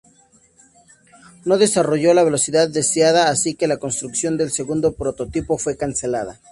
[1.45, 6.39] No desarrolló la velocidad deseada, así que la construcción del segundo prototipo fue cancelada.